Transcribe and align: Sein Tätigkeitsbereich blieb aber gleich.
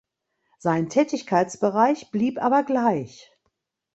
Sein 0.57 0.89
Tätigkeitsbereich 0.89 2.09
blieb 2.09 2.41
aber 2.41 2.63
gleich. 2.63 3.31